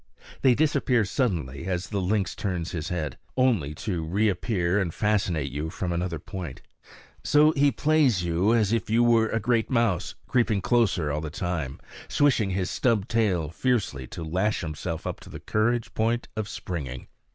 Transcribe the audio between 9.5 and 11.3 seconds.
mouse, creeping closer all the